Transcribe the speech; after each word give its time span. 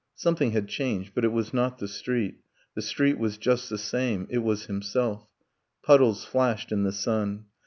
Something 0.15 0.49
had 0.49 0.67
changed 0.67 1.11
but 1.13 1.23
it 1.23 1.31
was 1.31 1.53
not 1.53 1.77
the 1.77 1.87
street 1.87 2.39
The 2.73 2.81
street 2.81 3.19
was 3.19 3.37
just 3.37 3.69
the 3.69 3.77
same 3.77 4.25
it 4.31 4.39
was 4.39 4.65
himself. 4.65 5.27
Puddles 5.83 6.25
flashed 6.25 6.71
in 6.71 6.81
the 6.81 6.91
sun. 6.91 7.45